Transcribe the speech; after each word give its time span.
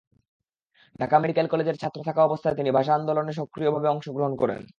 Dhaka 0.99 1.15
medical 1.19 1.47
কলেজের 1.47 1.79
ছাত্র 1.81 1.99
থাকা 2.03 2.21
অবস্থায় 2.23 2.55
তিনি 2.55 2.69
ভাষা 2.71 2.93
আন্দোলনে 2.95 3.33
সক্রিয়ভাবে 3.33 3.87
অংশগ্রহণ 3.87 4.33
করেন। 4.35 4.61